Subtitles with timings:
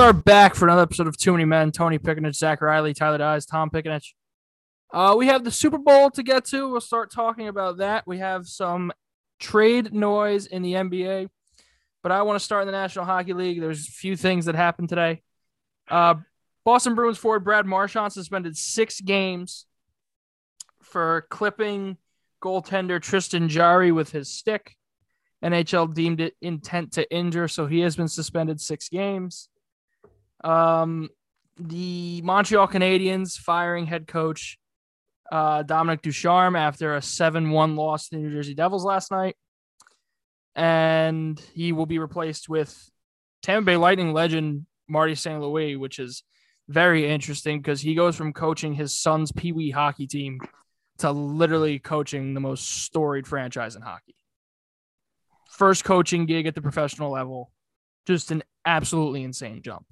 [0.00, 1.70] are back for another episode of Too Many Men.
[1.72, 4.14] Tony Pickenich, Zach Riley, Tyler Dyes, Tom Pickenich.
[4.90, 6.70] Uh, we have the Super Bowl to get to.
[6.70, 8.06] We'll start talking about that.
[8.06, 8.92] We have some
[9.38, 11.28] trade noise in the NBA,
[12.02, 13.60] but I want to start in the National Hockey League.
[13.60, 15.20] There's a few things that happened today.
[15.90, 16.14] Uh,
[16.64, 19.66] Boston Bruins forward Brad Marchand suspended six games
[20.82, 21.98] for clipping
[22.42, 24.76] goaltender Tristan Jarry with his stick.
[25.44, 29.50] NHL deemed it intent to injure, so he has been suspended six games.
[30.42, 31.10] Um,
[31.58, 34.58] the Montreal Canadiens firing head coach
[35.30, 39.36] uh, Dominique Ducharme after a 7 1 loss to the New Jersey Devils last night.
[40.56, 42.76] And he will be replaced with
[43.42, 45.40] Tampa Bay Lightning legend Marty St.
[45.40, 46.24] Louis, which is
[46.68, 50.40] very interesting because he goes from coaching his son's Pee Wee hockey team
[50.98, 54.14] to literally coaching the most storied franchise in hockey.
[55.50, 57.52] First coaching gig at the professional level.
[58.06, 59.86] Just an absolutely insane jump.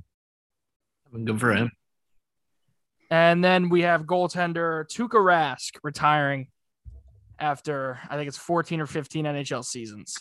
[1.13, 1.71] Good for him.
[3.11, 6.49] And then we have goaltender Tuukka Rask retiring
[7.39, 10.17] after I think it's 14 or 15 NHL seasons.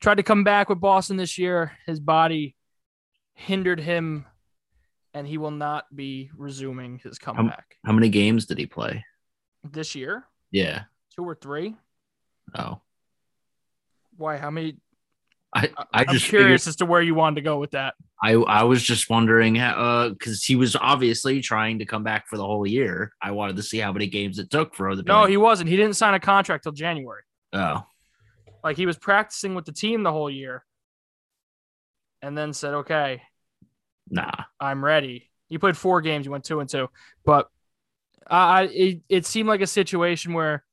[0.00, 1.72] Tried to come back with Boston this year.
[1.86, 2.56] His body
[3.34, 4.26] hindered him,
[5.14, 7.76] and he will not be resuming his comeback.
[7.84, 9.04] How many games did he play?
[9.64, 10.24] This year?
[10.50, 10.84] Yeah.
[11.14, 11.76] Two or three?
[12.54, 12.80] Oh.
[14.16, 14.36] Why?
[14.38, 14.78] How many?
[15.56, 17.94] I, I I'm just curious figured- as to where you wanted to go with that.
[18.22, 22.36] I I was just wondering uh because he was obviously trying to come back for
[22.36, 23.12] the whole year.
[23.22, 25.68] I wanted to see how many games it took for the No, he wasn't.
[25.70, 27.22] He didn't sign a contract till January.
[27.52, 27.84] oh
[28.64, 30.64] Like he was practicing with the team the whole year,
[32.22, 33.22] and then said, "Okay,
[34.10, 36.26] nah I'm ready." He played four games.
[36.26, 36.88] He went two and two,
[37.24, 37.48] but
[38.26, 40.64] I I- it, it seemed like a situation where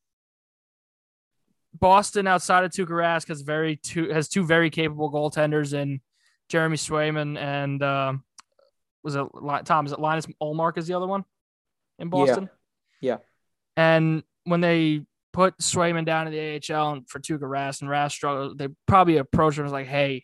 [1.83, 5.99] Boston, outside of Tuukka Rask, has very two has two very capable goaltenders in
[6.47, 8.23] Jeremy Swayman and um,
[9.03, 9.27] was it
[9.65, 9.85] Tom?
[9.85, 10.77] Is it Linus Ullmark?
[10.77, 11.25] Is the other one
[11.99, 12.49] in Boston?
[13.01, 13.17] Yeah.
[13.75, 15.01] And when they
[15.33, 19.17] put Swayman down in the AHL and for Tuukka Rask and Rask struggled, they probably
[19.17, 20.23] approached him as like, "Hey,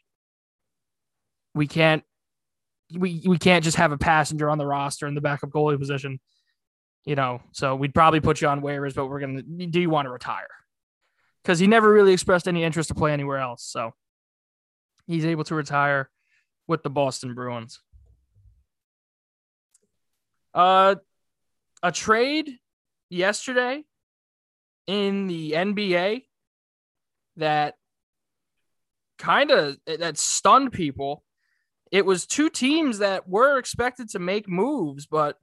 [1.53, 2.05] we can't
[2.97, 6.21] we we can't just have a passenger on the roster in the backup goalie position,
[7.03, 7.41] you know.
[7.51, 9.41] So we'd probably put you on waivers, but we're gonna.
[9.41, 10.47] Do you want to retire?
[11.43, 13.63] Because he never really expressed any interest to play anywhere else.
[13.63, 13.93] So
[15.07, 16.09] he's able to retire
[16.67, 17.79] with the Boston Bruins.
[20.53, 20.95] Uh,
[21.81, 22.57] a trade
[23.09, 23.83] yesterday
[24.87, 26.23] in the NBA
[27.37, 27.75] that
[29.17, 31.23] kind of that stunned people
[31.91, 35.37] it was two teams that were expected to make moves, but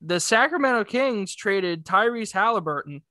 [0.00, 3.02] the Sacramento Kings traded Tyrese Halliburton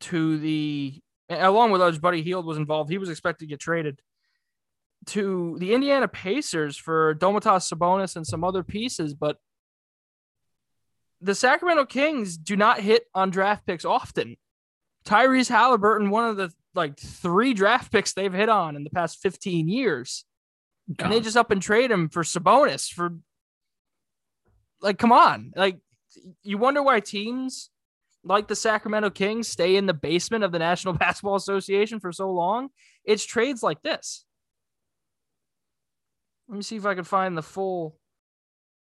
[0.00, 1.98] to the along with others.
[1.98, 2.90] Buddy Hield was involved.
[2.90, 4.00] He was expected to get traded
[5.06, 9.36] to the Indiana Pacers for Domantas Sabonis and some other pieces, but
[11.20, 14.36] the Sacramento Kings do not hit on draft picks often.
[15.04, 19.20] Tyrese Halliburton, one of the like three draft picks they've hit on in the past
[19.22, 20.24] 15 years
[20.98, 23.16] and they just up and trade him for Sabonis for
[24.80, 25.78] like come on like
[26.42, 27.70] you wonder why teams
[28.24, 32.30] like the Sacramento Kings stay in the basement of the National Basketball Association for so
[32.30, 32.68] long
[33.04, 34.24] it's trades like this
[36.48, 37.96] let me see if I can find the full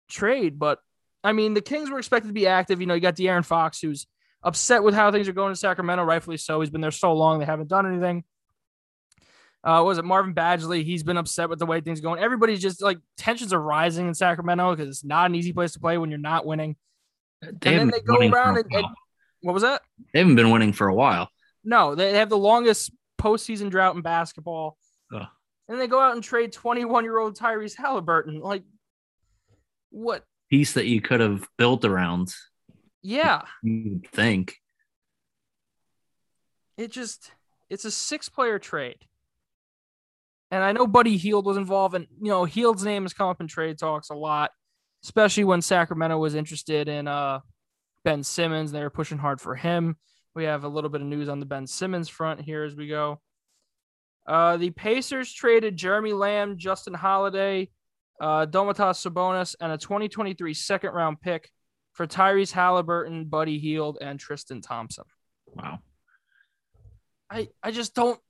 [0.09, 0.79] trade but
[1.25, 3.81] I mean the Kings were expected to be active you know you got De'Aaron Fox
[3.81, 4.07] who's
[4.43, 7.39] upset with how things are going in Sacramento rightfully so he's been there so long
[7.39, 8.25] they haven't done anything
[9.67, 10.85] uh, was it Marvin Bagley?
[10.85, 12.21] He's been upset with the way things are going.
[12.21, 15.81] Everybody's just like tensions are rising in Sacramento because it's not an easy place to
[15.81, 16.77] play when you're not winning.
[17.43, 18.87] they and then they go around and, and.
[19.47, 19.83] What was that?
[20.13, 21.29] they haven't been winning for a while.
[21.63, 22.91] No, they have the longest
[23.21, 24.77] postseason drought in basketball.
[25.15, 25.27] Ugh.
[25.69, 28.41] And they go out and trade 21 year old Tyrese Halliburton.
[28.41, 28.65] Like,
[29.91, 30.25] what?
[30.51, 32.35] Piece that you could have built around.
[33.03, 34.57] Yeah, You would think.
[36.77, 37.31] it just
[37.71, 38.99] it's a six player trade.
[40.51, 43.41] And I know Buddy Hield was involved, and you know Hield's name has come up
[43.41, 44.51] in trade talks a lot,
[45.05, 47.41] especially when Sacramento was interested in uh
[48.07, 48.71] Ben Simmons.
[48.71, 49.97] They were pushing hard for him.
[50.37, 52.87] We have a little bit of news on the Ben Simmons front here as we
[52.87, 53.21] go.
[54.25, 57.69] Uh, the Pacers traded Jeremy Lamb, Justin Holiday,
[58.21, 61.51] uh, Domantas Sabonis, and a 2023 second round pick
[61.95, 65.05] for Tyrese Halliburton, Buddy Hield, and Tristan Thompson.
[65.49, 65.81] Wow.
[67.29, 68.21] I I just don't.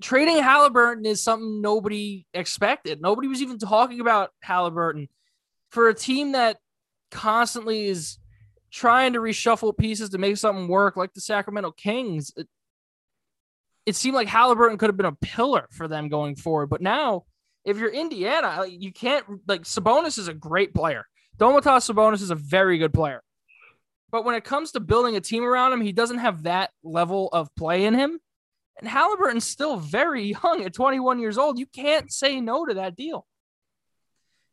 [0.00, 3.02] Trading Halliburton is something nobody expected.
[3.02, 5.08] Nobody was even talking about Halliburton
[5.68, 6.56] for a team that
[7.10, 8.18] constantly is
[8.74, 12.32] trying to reshuffle pieces to make something work, like the Sacramento Kings.
[12.36, 12.48] It,
[13.86, 17.24] it seemed like Halliburton could have been a pillar for them going forward, but now
[17.64, 21.06] if you're Indiana, you can't like Sabonis is a great player.
[21.38, 23.22] Domantas Sabonis is a very good player.
[24.10, 27.28] But when it comes to building a team around him, he doesn't have that level
[27.32, 28.18] of play in him.
[28.78, 31.58] And Halliburton's still very young at 21 years old.
[31.58, 33.26] You can't say no to that deal.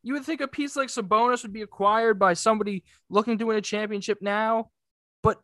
[0.04, 3.58] You would think a piece like Sabonis would be acquired by somebody looking to win
[3.58, 4.72] a championship now,
[5.22, 5.40] but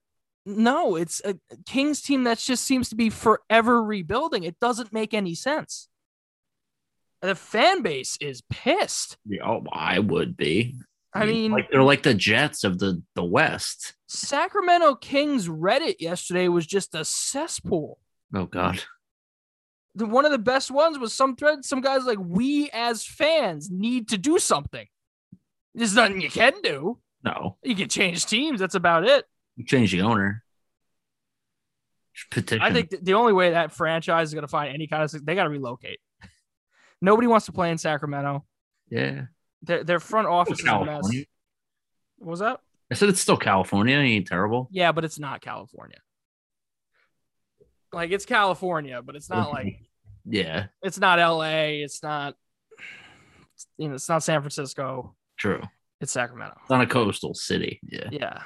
[0.46, 4.44] no, it's a Kings team that just seems to be forever rebuilding.
[4.44, 5.90] It doesn't make any sense.
[7.22, 9.18] The fan base is pissed.
[9.28, 10.76] Yeah, oh, I would be.
[11.14, 13.96] I mean, like they're like the Jets of the the West.
[14.08, 17.98] Sacramento Kings Reddit yesterday was just a cesspool.
[18.36, 18.84] Oh God.
[19.98, 21.66] One of the best ones was some thread.
[21.66, 24.86] Some guys like we as fans need to do something.
[25.74, 27.00] There's nothing you can do.
[27.24, 28.60] No, You can change teams.
[28.60, 29.26] That's about it.
[29.56, 30.44] you change the owner.
[32.32, 32.62] Petition.
[32.64, 35.26] I think th- the only way that franchise is going to find any kind of
[35.26, 36.00] they got to relocate.
[37.02, 38.44] Nobody wants to play in Sacramento.
[38.90, 39.26] Yeah.
[39.62, 41.04] Their their front office is a mess.
[42.18, 42.60] What was that?
[42.92, 43.98] I said it's still California.
[43.98, 44.68] It ain't terrible.
[44.72, 45.98] Yeah, but it's not California.
[47.94, 49.80] Like it's California, but it's not like
[50.26, 51.82] Yeah, it's not LA.
[51.84, 52.36] It's not
[53.78, 55.16] you know, it's not San Francisco.
[55.38, 55.62] true.
[56.00, 56.56] It's Sacramento.
[56.62, 57.80] It's not a coastal city.
[57.84, 58.10] Yeah.
[58.12, 58.42] Yeah.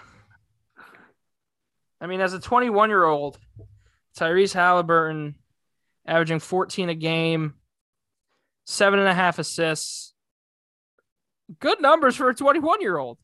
[1.99, 3.37] I mean, as a 21 year old,
[4.17, 5.35] Tyrese Halliburton
[6.05, 7.55] averaging 14 a game,
[8.65, 10.13] seven and a half assists.
[11.59, 13.17] Good numbers for a 21 year old.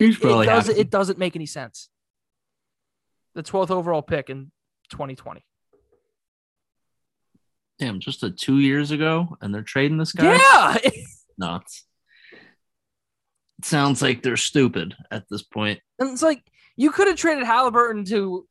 [0.00, 1.88] He's It, doesn't, it doesn't make any sense.
[3.34, 4.50] The 12th overall pick in
[4.90, 5.44] 2020.
[7.78, 10.36] Damn, just a two years ago, and they're trading this guy.
[10.36, 10.90] Yeah.
[11.38, 11.86] Nuts.
[13.58, 15.80] It sounds like they're stupid at this point.
[15.98, 16.42] And it's like
[16.76, 18.46] you could have traded Halliburton to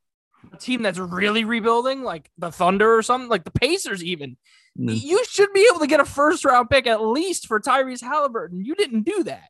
[0.54, 4.38] a team that's really rebuilding, like the Thunder or something, like the Pacers, even.
[4.76, 8.02] Then- You should be able to get a first round pick at least for Tyrese
[8.02, 8.64] Halliburton.
[8.66, 9.50] You didn't do that.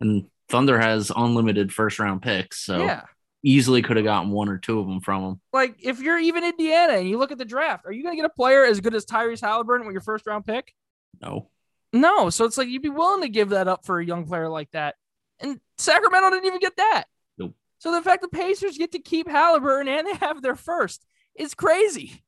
[0.00, 3.02] And Thunder has unlimited first round picks, so Yeah.
[3.42, 5.40] Easily could have gotten one or two of them from him.
[5.52, 8.20] Like if you're even Indiana and you look at the draft, are you going to
[8.20, 10.72] get a player as good as Tyrese Halliburton with your first round pick?
[11.20, 11.50] No.
[11.92, 12.30] No.
[12.30, 14.70] So it's like you'd be willing to give that up for a young player like
[14.72, 14.96] that.
[15.40, 17.04] And Sacramento didn't even get that.
[17.38, 17.54] Nope.
[17.78, 21.06] So the fact the Pacers get to keep Halliburton and they have their first
[21.36, 22.24] is crazy.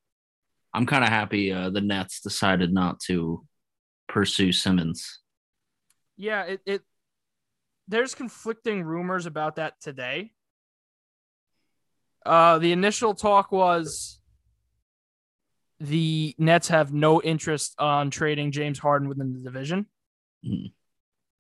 [0.75, 3.45] I'm kind of happy uh, the Nets decided not to
[4.09, 5.21] pursue Simmons.
[6.17, 6.83] Yeah, it, it
[7.87, 10.33] there's conflicting rumors about that today.
[12.27, 14.21] Uh the initial talk was
[15.81, 19.87] the Nets have no interest on trading James Harden within the division.
[20.45, 20.73] Mhm.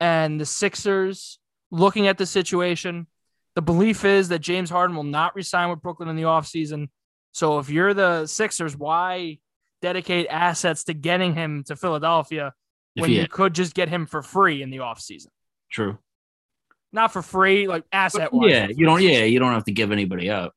[0.00, 1.38] And the Sixers
[1.70, 3.08] looking at the situation,
[3.54, 6.88] the belief is that James Harden will not resign with Brooklyn in the offseason.
[7.32, 9.38] So if you're the Sixers, why
[9.82, 12.54] dedicate assets to getting him to Philadelphia
[12.94, 15.28] If when he you could just get him for free in the offseason?
[15.70, 15.98] true.
[16.90, 18.50] Not for free, like asset wise.
[18.50, 19.02] yeah, you don't.
[19.02, 20.54] Yeah, you don't have to give anybody up.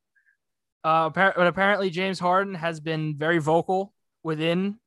[0.84, 3.92] Uh, but apparently, James Harden has been very vocal
[4.22, 4.78] within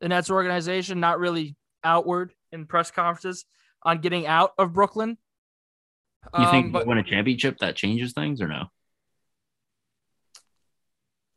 [0.00, 3.44] the Nets organization, not really outward in press conferences
[3.82, 5.16] on getting out of Brooklyn.
[6.36, 8.66] You Um, think but you win a championship that changes things or no?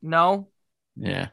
[0.02, 0.50] no.
[0.96, 1.30] Yeah,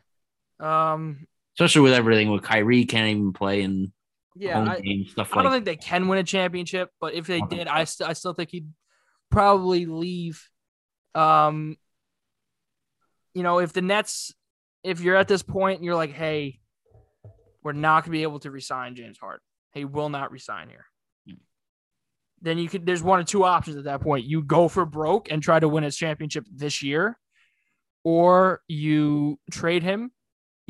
[0.59, 1.27] Um,
[1.59, 3.93] especially with everything with Kyrie can't even play in
[4.37, 5.43] yeah, I, stuff I like.
[5.45, 8.33] don't think they can win a championship, but if they did, I, st- I still
[8.33, 8.69] think he'd
[9.31, 10.49] probably leave.
[11.15, 11.77] Um,
[13.35, 14.35] you know, if the Nets,
[14.83, 16.61] if you're at this point and you're like, hey,
[17.63, 19.41] we're not going to be able to resign James Harden,
[19.73, 20.87] he will not resign here.
[21.27, 21.35] Hmm.
[22.41, 24.25] Then you could, there's one or two options at that point.
[24.25, 27.19] You go for broke and try to win his championship this year,
[28.05, 30.11] or you trade him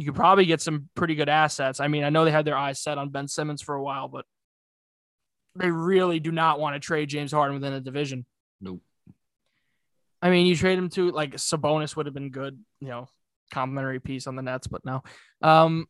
[0.01, 1.79] you could probably get some pretty good assets.
[1.79, 4.09] I mean, I know they had their eyes set on Ben Simmons for a while,
[4.09, 4.25] but
[5.57, 8.25] they really do not want to trade James Harden within a division.
[8.63, 8.81] Nope.
[10.23, 13.09] I mean, you trade him to like Sabonis would have been good, you know,
[13.53, 15.03] complimentary piece on the Nets, but no.
[15.43, 15.87] Um,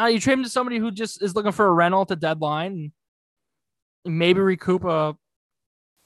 [0.00, 2.16] uh, you trade him to somebody who just is looking for a rental at the
[2.16, 2.92] deadline
[4.04, 5.16] and maybe recoup a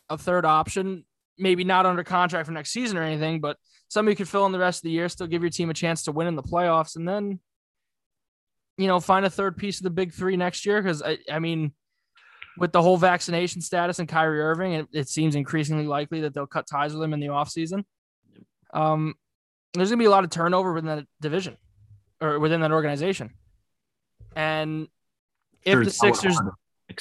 [0.09, 1.05] a third option,
[1.39, 3.57] maybe not under contract for next season or anything, but
[3.89, 6.05] somebody could fill in the rest of the year, still give your team a chance
[6.05, 7.39] to win in the playoffs, and then
[8.77, 10.83] you know find a third piece of the big three next year.
[10.83, 11.73] Because I, I mean,
[12.59, 16.47] with the whole vaccination status and Kyrie Irving, it, it seems increasingly likely that they'll
[16.47, 17.85] cut ties with him in the offseason.
[18.75, 19.15] Um,
[19.75, 21.57] there's gonna be a lot of turnover within that division
[22.21, 23.31] or within that organization,
[24.37, 24.89] and
[25.65, 26.41] if Sure the it's not what Sixers,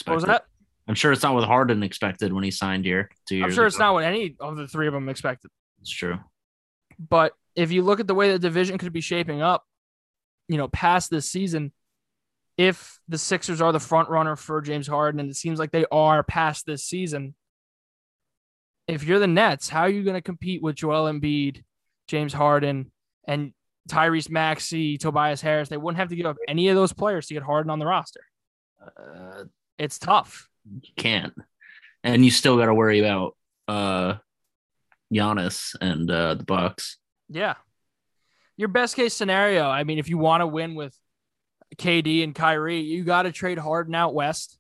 [0.06, 0.46] what was that?
[0.88, 3.46] I'm sure it's not what Harden expected when he signed here two years.
[3.46, 5.52] I'm sure it's not what any of the three of them expected.
[5.82, 6.20] It's true.
[7.00, 9.64] But if you look at the way the division could be shaping up,
[10.48, 11.72] you know, past this season,
[12.58, 15.86] if the Sixers are the front runner for James Harden, and it seems like they
[15.92, 17.34] are past this season,
[18.88, 21.64] if you're the Nets, how are you going to compete with Joel Embiid,
[22.08, 22.92] James Harden,
[23.28, 23.54] and
[23.90, 25.70] Tyrese Maxey, Tobias Harris?
[25.70, 27.86] They wouldn't have to give up any of those players to get Harden on the
[27.86, 28.22] roster.
[28.82, 29.46] Uh,
[29.78, 30.50] It's tough.
[30.70, 31.34] you can't,
[32.04, 33.36] and you still got to worry about
[33.68, 34.16] uh,
[35.14, 36.98] Giannis and uh, the Bucks.
[37.30, 37.56] Yeah.
[38.58, 40.96] Your best case scenario, I mean, if you want to win with
[41.76, 44.58] KD and Kyrie, you got to trade Harden out west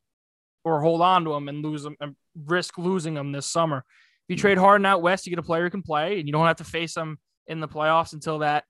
[0.63, 3.84] or hold on to him and lose him and risk losing him this summer.
[4.27, 4.41] If you hmm.
[4.41, 6.58] trade Harden out west, you get a player who can play and you don't have
[6.58, 8.63] to face him in the playoffs until that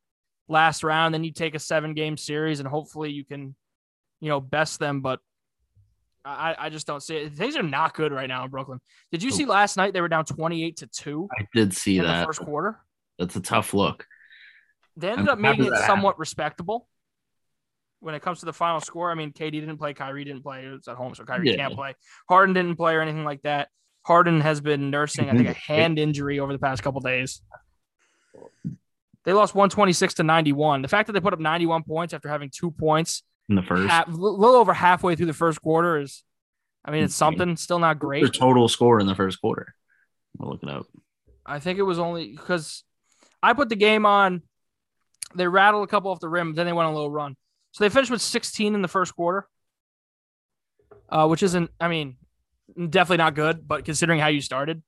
[0.48, 1.14] last round.
[1.14, 3.56] Then you take a seven game series and hopefully you can,
[4.20, 5.02] you know, best them.
[5.02, 5.20] But
[6.24, 7.34] I, I just don't see it.
[7.34, 8.80] Things are not good right now in Brooklyn.
[9.12, 12.04] Did you see last night they were down 28 to 2 I did see in
[12.04, 12.26] the that.
[12.26, 12.80] first quarter?
[13.18, 14.06] That's a tough look.
[14.98, 16.88] They ended I'm up making it somewhat respectable
[18.02, 19.10] when it comes to the final score.
[19.12, 20.66] I mean, KD didn't play, Kyrie didn't play.
[20.66, 21.56] It was at home, so Kyrie Yeah.
[21.56, 21.96] can't play.
[22.28, 23.70] Harden didn't play or anything like that.
[24.04, 27.42] Harden has been nursing, I think, a hand injury over the past couple days.
[29.24, 30.82] They lost 126 to 91.
[30.82, 33.92] The fact that they put up 91 points after having two points, In the first,
[33.94, 36.24] a little over halfway through the first quarter, is,
[36.84, 37.56] I mean, it's something.
[37.56, 38.34] Still not their great.
[38.34, 39.76] total score in the first quarter.
[40.40, 40.88] I'll look it up.
[41.46, 42.84] I think it was only because
[43.44, 44.42] I put the game on.
[45.36, 47.36] They rattled a couple off the rim, then they went on a little run.
[47.72, 49.48] So they finished with 16 in the first quarter,
[51.10, 52.18] uh, which isn't, I mean,
[52.78, 54.82] definitely not good, but considering how you started,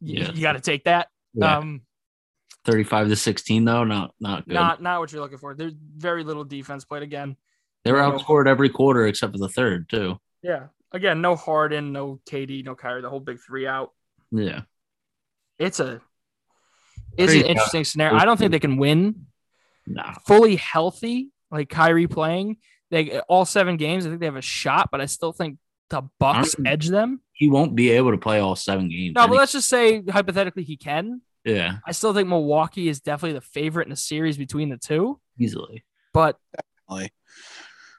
[0.00, 0.30] Yeah.
[0.32, 1.08] you, got to take that.
[1.34, 1.58] Yeah.
[1.58, 1.82] Um,
[2.64, 4.54] 35 to 16 though, not not good.
[4.54, 5.54] not not what you're looking for.
[5.54, 7.36] There's very little defense played again.
[7.84, 10.18] they were outscored every quarter except for the third too.
[10.42, 10.68] Yeah.
[10.90, 13.92] Again, no Harden, no KD, no Kyrie, the whole big three out.
[14.30, 14.62] Yeah.
[15.58, 16.00] It's a
[17.18, 18.16] it's an Pretty interesting scenario.
[18.16, 19.26] I don't think they can win.
[19.86, 20.02] No.
[20.26, 22.56] fully healthy, like Kyrie playing,
[22.90, 24.06] they all seven games.
[24.06, 25.58] I think they have a shot, but I still think
[25.90, 27.20] the Bucks Honestly, edge them.
[27.32, 29.14] He won't be able to play all seven games.
[29.14, 31.20] No, but any- let's just say hypothetically he can.
[31.44, 35.20] yeah, I still think Milwaukee is definitely the favorite in the series between the two,
[35.38, 35.84] easily.
[36.12, 36.38] but
[36.88, 37.12] Definitely.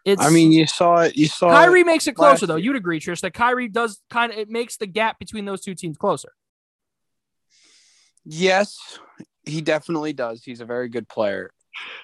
[0.05, 0.21] it's.
[0.21, 1.15] I mean, you saw it.
[1.15, 1.85] You saw Kyrie It.
[1.85, 2.55] makes it closer last though.
[2.55, 2.65] year.
[2.65, 5.75] You'd agree, Trish, that Kyrie does kind of it makes the gap between those two
[5.75, 6.31] teams closer.
[8.23, 8.77] Yes,
[9.45, 10.43] he definitely does.
[10.43, 11.51] He's a very good player,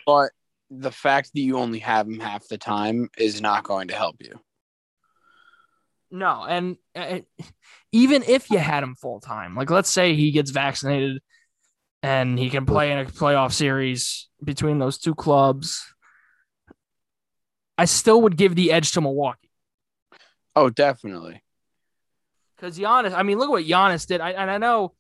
[0.06, 0.32] but
[0.74, 4.16] the fact that you only have him half the time is not going to help
[4.22, 4.40] you.
[6.10, 7.20] No, and uh,
[7.92, 11.22] even if you had him full time, like let's say he gets vaccinated
[12.04, 15.86] and he can play in a playoff series between those two clubs,
[17.78, 19.50] I still would give the edge to Milwaukee
[20.56, 21.42] Oh, definitely.
[22.56, 23.14] because Giannis.
[23.14, 24.20] I mean, look at what Giannis did.
[24.22, 24.94] I, and I know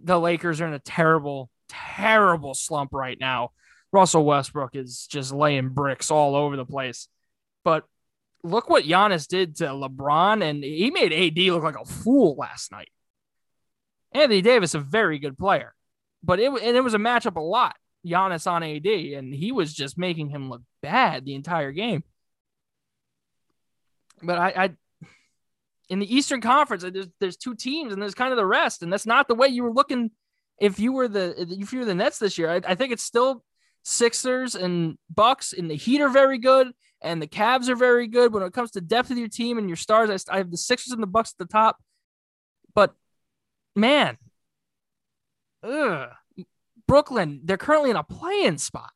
[0.00, 3.50] the Lakers are in a terrible, terrible slump right now.
[3.96, 7.08] Russell Westbrook is just laying bricks all over the place,
[7.64, 7.84] but
[8.42, 12.70] look what Giannis did to LeBron, and he made AD look like a fool last
[12.70, 12.90] night.
[14.12, 15.74] Anthony Davis, a very good player,
[16.22, 17.76] but it and it was a matchup a lot.
[18.06, 22.04] Giannis on AD, and he was just making him look bad the entire game.
[24.22, 24.70] But I, I
[25.88, 28.92] in the Eastern Conference, there's there's two teams, and there's kind of the rest, and
[28.92, 30.10] that's not the way you were looking.
[30.60, 33.02] If you were the if you were the Nets this year, I, I think it's
[33.02, 33.42] still
[33.88, 38.32] Sixers and Bucks, and the Heat are very good, and the Cavs are very good.
[38.32, 40.56] When it comes to depth of your team and your stars, I, I have the
[40.56, 41.76] Sixers and the Bucks at the top.
[42.74, 42.96] But
[43.76, 44.18] man,
[45.62, 46.08] ugh,
[46.88, 48.90] Brooklyn, they're currently in a playing spot.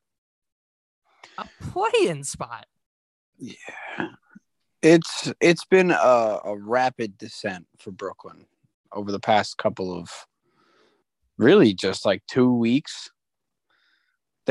[1.38, 2.66] A playing spot.
[3.38, 3.54] Yeah,
[4.82, 8.46] it's it's been a, a rapid descent for Brooklyn
[8.92, 10.10] over the past couple of
[11.38, 13.12] really just like two weeks.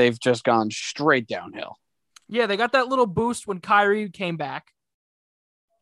[0.00, 1.76] They've just gone straight downhill.
[2.26, 4.68] Yeah, they got that little boost when Kyrie came back.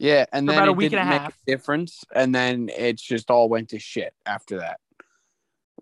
[0.01, 1.39] Yeah, and then about a it week and a make half.
[1.47, 4.81] difference, and then it's just all went to shit after that.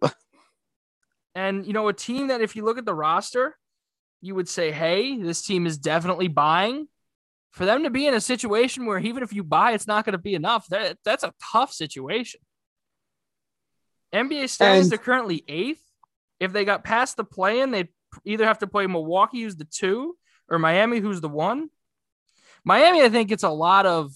[1.35, 3.57] And you know, a team that if you look at the roster,
[4.21, 6.89] you would say, "Hey, this team is definitely buying."
[7.53, 10.13] For them to be in a situation where even if you buy, it's not going
[10.13, 10.67] to be enough.
[10.69, 12.41] That that's a tough situation.
[14.15, 15.83] NBA standings, And- they're currently eighth.
[16.39, 17.89] If they got past the play-in, they'd
[18.25, 20.17] either have to play Milwaukee, who's the two,
[20.49, 21.71] or Miami, who's the one.
[22.65, 24.13] Miami, I think, it's a lot of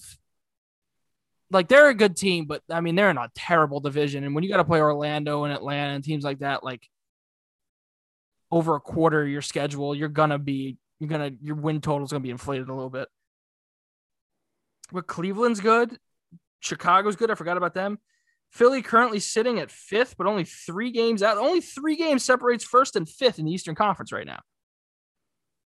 [1.51, 4.23] like they're a good team, but I mean they're in a terrible division.
[4.23, 6.87] And when you got to play Orlando and Atlanta and teams like that, like
[8.49, 12.11] over a quarter of your schedule, you're gonna be you're gonna your win total is
[12.11, 13.07] gonna be inflated a little bit.
[14.91, 15.97] But Cleveland's good,
[16.59, 17.31] Chicago's good.
[17.31, 17.99] I forgot about them.
[18.51, 21.37] Philly currently sitting at fifth, but only three games out.
[21.37, 24.41] Only three games separates first and fifth in the Eastern Conference right now.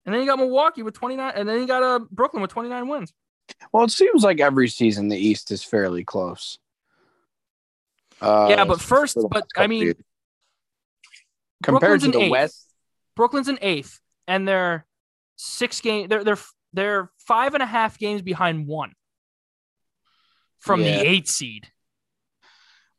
[0.06, 2.88] And then you got Milwaukee with 29, and then you got uh, Brooklyn with 29
[2.88, 3.12] wins.
[3.70, 6.58] Well, it seems like every season the East is fairly close.
[8.20, 9.96] Uh, yeah, but first, but I mean, years.
[11.62, 12.30] compared Brooklyn's to the eighth.
[12.30, 12.66] West,
[13.16, 14.86] Brooklyn's in eighth, and they're
[15.36, 16.08] six game.
[16.08, 16.38] They're they're
[16.72, 18.92] they're five and a half games behind one
[20.58, 20.98] from Yeah.
[21.02, 21.68] the eight seed.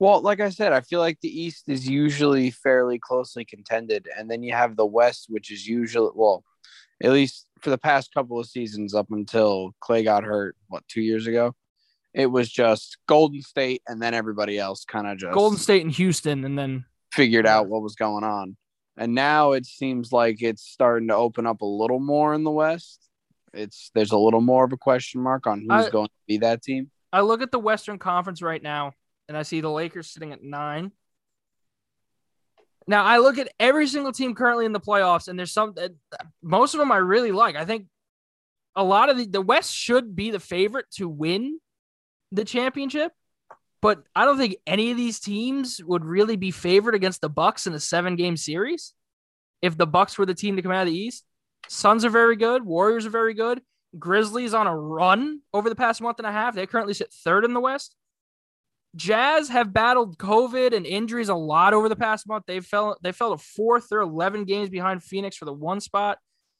[0.01, 4.31] Well, like I said, I feel like the East is usually fairly closely contended, and
[4.31, 6.43] then you have the West, which is usually well,
[7.03, 11.01] at least for the past couple of seasons up until Clay got hurt, what two
[11.01, 11.53] years ago,
[12.15, 15.91] it was just Golden State, and then everybody else kind of just Golden State and
[15.91, 18.57] Houston, and then figured out what was going on,
[18.97, 22.49] and now it seems like it's starting to open up a little more in the
[22.49, 23.07] West.
[23.53, 26.39] It's there's a little more of a question mark on who's I- going to be
[26.39, 26.89] that team.
[27.13, 28.93] I look at the Western Conference right now,
[29.27, 30.91] and I see the Lakers sitting at nine.
[32.87, 35.91] Now I look at every single team currently in the playoffs, and there's some that
[36.41, 37.55] most of them I really like.
[37.55, 37.87] I think
[38.75, 41.59] a lot of the the West should be the favorite to win
[42.31, 43.11] the championship,
[43.81, 47.67] but I don't think any of these teams would really be favored against the Bucks
[47.67, 48.93] in a seven game series.
[49.61, 51.23] If the Bucks were the team to come out of the East,
[51.67, 53.61] Suns are very good, Warriors are very good.
[53.97, 56.55] Grizzlies on a run over the past month and a half.
[56.55, 57.95] They currently sit third in the West.
[58.95, 62.45] Jazz have battled COVID and injuries a lot over the past month.
[62.45, 63.87] They fell they fell to fourth.
[63.89, 66.17] They're 11 games behind Phoenix for the one spot.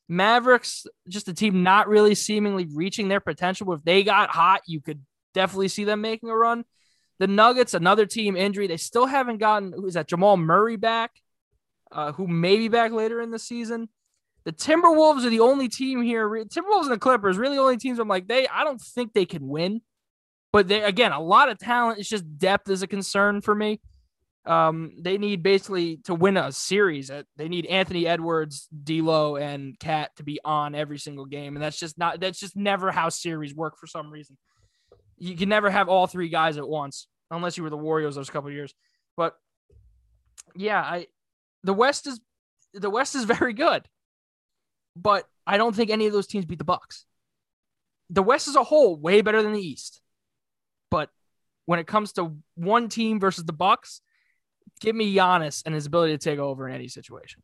[0.08, 3.68] Mavericks, just a team not really seemingly reaching their potential.
[3.68, 5.02] But if they got hot, you could
[5.34, 6.64] definitely see them making a run.
[7.20, 8.68] The Nuggets, another team injury.
[8.68, 11.12] They still haven't gotten who is that Jamal Murray back,
[11.92, 13.90] uh, who may be back later in the season.
[14.44, 16.28] The Timberwolves are the only team here.
[16.28, 19.48] Timberwolves and the Clippers, really only teams I'm like, they I don't think they can
[19.48, 19.82] win.
[20.54, 22.00] But they again, a lot of talent.
[22.00, 23.80] It's just depth is a concern for me.
[24.46, 27.12] Um, they need basically to win a series.
[27.38, 31.80] They need Anthony Edwards, D'Lo, and Cat to be on every single game, and that's
[31.80, 32.20] just not.
[32.20, 34.38] That's just never how series work for some reason.
[35.18, 38.32] You can never have all three guys at once, unless you were the Warriors those
[38.32, 38.74] couple years.
[39.16, 39.36] But
[40.56, 41.08] yeah, I
[41.64, 42.20] the West is
[42.74, 43.88] the West is very good,
[44.96, 47.06] but I don't think any of those teams beat the Bucks.
[48.10, 50.01] The West as a whole way better than the East,
[51.66, 54.02] when it comes to one team versus the Bucks,
[54.80, 57.42] give me Giannis and his ability to take over in any situation.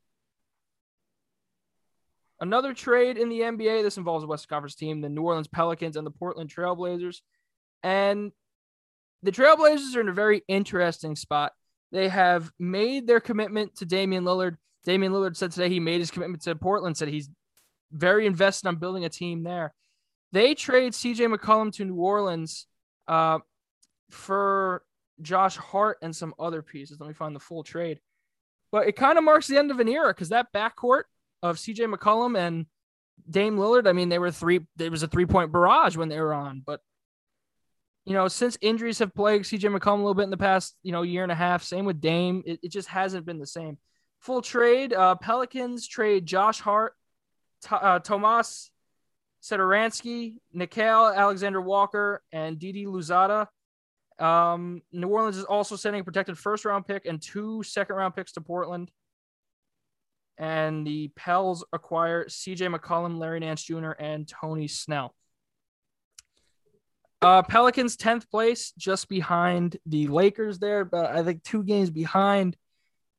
[2.40, 3.82] Another trade in the NBA.
[3.82, 7.22] This involves a West Conference team, the New Orleans Pelicans and the Portland Trailblazers.
[7.84, 8.32] And
[9.24, 11.54] the Trailblazers are in a very interesting spot.
[11.92, 14.58] They have made their commitment to Damian Lillard.
[14.86, 17.30] Damian Lillard said today he made his commitment to Portland, said he's
[17.92, 19.74] very invested on building a team there.
[20.32, 22.68] They trade CJ McCollum to New Orleans
[23.08, 23.40] uh,
[24.10, 24.84] for
[25.22, 27.00] Josh Hart and some other pieces.
[27.00, 28.00] Let me find the full trade.
[28.72, 31.04] But it kind of marks the end of an era because that backcourt
[31.42, 32.66] of CJ McCollum and
[33.30, 36.20] Dame Lillard, I mean, they were three, there was a three point barrage when they
[36.20, 36.62] were on.
[36.66, 36.82] But,
[38.06, 40.92] you know, since injuries have plagued CJ McCollum a little bit in the past, you
[40.92, 43.78] know, year and a half, same with Dame, it, it just hasn't been the same.
[44.20, 46.94] Full trade uh, Pelicans trade Josh Hart,
[47.64, 48.72] T- uh, Tomas
[49.42, 53.48] Satoransky, Nickeil Alexander Walker, and Didi Louzada.
[54.20, 58.16] Um, New Orleans is also sending a protected first round pick and two second round
[58.16, 58.92] picks to Portland.
[60.38, 65.16] And the Pels acquire CJ McCollum, Larry Nance Jr., and Tony Snell.
[67.22, 72.56] Uh, Pelicans 10th place, just behind the Lakers there, but I think two games behind.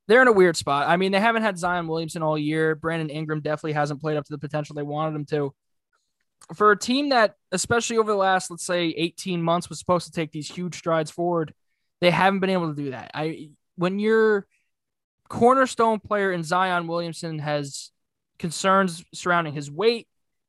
[0.06, 0.88] They're in a weird spot.
[0.88, 2.76] I mean, they haven't had Zion Williamson all year.
[2.76, 5.52] Brandon Ingram definitely hasn't played up to the potential they wanted him to
[6.54, 10.12] for a team that, especially over the last, let's say, 18 months, was supposed to
[10.12, 11.52] take these huge strides forward,
[12.00, 13.10] they haven't been able to do that.
[13.14, 14.46] I when your
[15.28, 17.90] cornerstone player in Zion Williamson has
[18.38, 20.08] concerns surrounding his weight,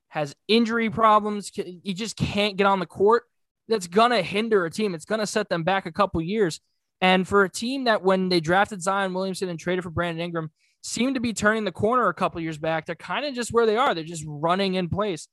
[0.09, 3.23] has injury problems, he just can't get on the court.
[3.67, 4.95] That's gonna hinder a team.
[4.95, 6.59] It's gonna set them back a couple years.
[7.01, 10.51] And for a team that, when they drafted Zion Williamson and traded for Brandon Ingram,
[10.81, 13.65] seemed to be turning the corner a couple years back, they're kind of just where
[13.65, 13.93] they are.
[13.93, 15.27] They're just running in place.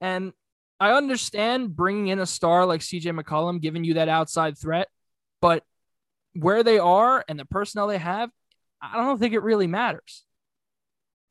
[0.00, 0.32] And
[0.78, 4.88] I understand bringing in a star like CJ McCollum, giving you that outside threat,
[5.40, 5.64] but
[6.34, 8.30] where they are and the personnel they have,
[8.80, 10.24] I don't think it really matters.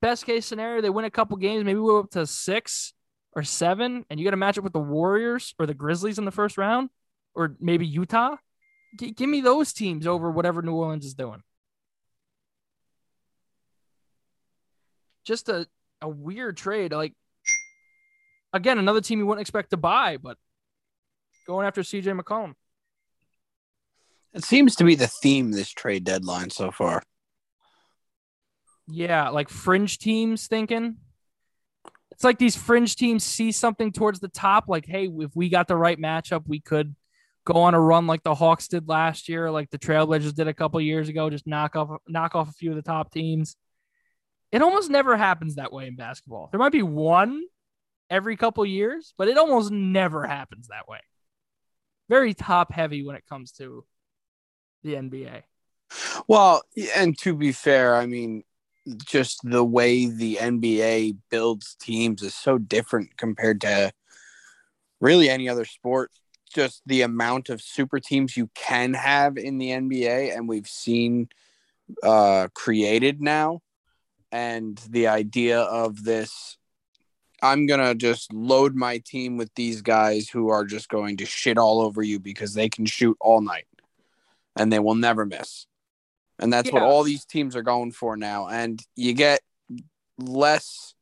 [0.01, 2.93] Best case scenario, they win a couple games, maybe we're up to six
[3.33, 6.25] or seven, and you got to match up with the Warriors or the Grizzlies in
[6.25, 6.89] the first round,
[7.35, 8.37] or maybe Utah.
[8.99, 11.41] G- give me those teams over whatever New Orleans is doing.
[15.25, 15.67] Just a,
[16.01, 16.93] a weird trade.
[16.93, 17.13] Like,
[18.55, 20.37] again, another team you wouldn't expect to buy, but
[21.45, 22.53] going after CJ McCollum.
[24.33, 27.03] It seems to be the theme this trade deadline so far.
[28.87, 30.97] Yeah, like fringe teams thinking.
[32.11, 35.67] It's like these fringe teams see something towards the top, like, hey, if we got
[35.67, 36.95] the right matchup, we could
[37.45, 40.53] go on a run like the Hawks did last year, like the Trailblazers did a
[40.53, 43.55] couple years ago, just knock off knock off a few of the top teams.
[44.51, 46.49] It almost never happens that way in basketball.
[46.51, 47.43] There might be one
[48.09, 50.99] every couple years, but it almost never happens that way.
[52.09, 53.85] Very top heavy when it comes to
[54.83, 55.43] the NBA.
[56.27, 56.61] Well,
[56.95, 58.43] and to be fair, I mean,
[59.03, 63.91] just the way the NBA builds teams is so different compared to
[65.01, 66.11] really any other sport.
[66.53, 71.29] Just the amount of super teams you can have in the NBA, and we've seen
[72.03, 73.61] uh, created now,
[74.31, 76.57] and the idea of this.
[77.41, 81.57] I'm gonna just load my team with these guys who are just going to shit
[81.57, 83.67] all over you because they can shoot all night
[84.55, 85.67] and they will never miss.
[86.39, 88.47] And that's what all these teams are going for now.
[88.47, 89.39] And you get
[90.17, 90.93] less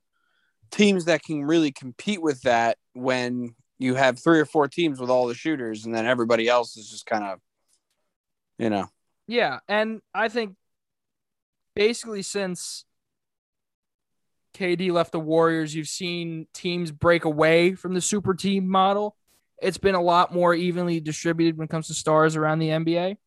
[0.71, 5.09] teams that can really compete with that when you have three or four teams with
[5.09, 7.39] all the shooters and then everybody else is just kind of,
[8.59, 8.87] you know,
[9.27, 10.55] Yeah, and I think
[11.75, 12.85] basically since
[14.53, 19.15] KD left the Warriors, you've seen teams break away from the super team model.
[19.61, 23.17] It's been a lot more evenly distributed when it comes to stars around the NBA.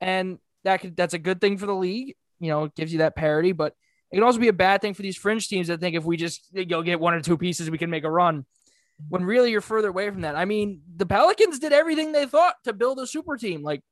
[0.00, 2.16] And that could that's a good thing for the league.
[2.40, 3.74] You know, it gives you that parity, but
[4.10, 6.16] it can also be a bad thing for these fringe teams that think if we
[6.16, 8.44] just you'll get one or two pieces, we can make a run.
[9.08, 10.36] When really you're further away from that.
[10.36, 13.62] I mean, the Pelicans did everything they thought to build a super team.
[13.62, 13.82] Like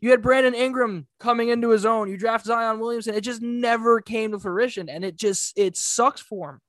[0.00, 2.10] you had Brandon Ingram coming into his own.
[2.10, 3.14] You draft Zion Williamson.
[3.14, 6.60] It just never came to fruition, and it just it sucks for him.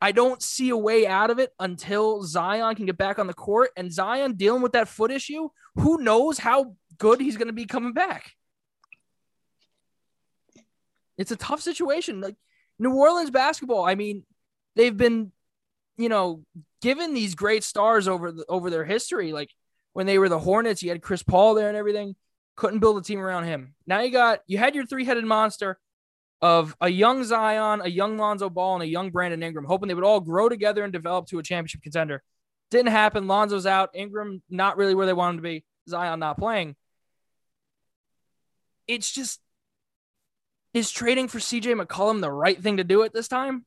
[0.00, 3.34] I don't see a way out of it until Zion can get back on the
[3.34, 3.70] court.
[3.76, 7.64] And Zion dealing with that foot issue, who knows how good he's going to be
[7.64, 8.32] coming back.
[11.16, 12.20] It's a tough situation.
[12.20, 12.36] Like
[12.78, 14.24] New Orleans basketball, I mean,
[14.74, 15.32] they've been,
[15.96, 16.44] you know,
[16.82, 19.32] given these great stars over the, over their history.
[19.32, 19.50] Like
[19.96, 22.16] when they were the Hornets, you had Chris Paul there and everything.
[22.54, 23.74] Couldn't build a team around him.
[23.86, 25.78] Now you got you had your three-headed monster
[26.42, 29.94] of a young Zion, a young Lonzo Ball, and a young Brandon Ingram, hoping they
[29.94, 32.22] would all grow together and develop to a championship contender.
[32.70, 33.26] Didn't happen.
[33.26, 33.88] Lonzo's out.
[33.94, 35.64] Ingram not really where they want him to be.
[35.88, 36.76] Zion not playing.
[38.86, 39.40] It's just
[40.74, 43.64] is trading for CJ McCollum the right thing to do at this time?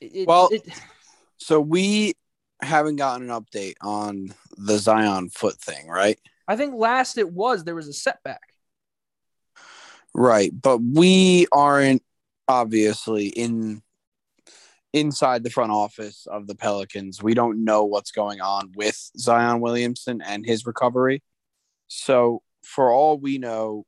[0.00, 0.62] It- Well- it-
[1.38, 2.14] so we
[2.64, 6.18] haven't gotten an update on the Zion foot thing, right?
[6.46, 8.40] I think last it was there was a setback.
[10.14, 12.02] Right, but we aren't
[12.46, 13.82] obviously in
[14.92, 17.20] inside the front office of the Pelicans.
[17.20, 21.22] We don't know what's going on with Zion Williamson and his recovery.
[21.88, 23.84] So, for all we know,